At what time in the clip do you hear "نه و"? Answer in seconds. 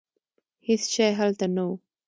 1.55-1.71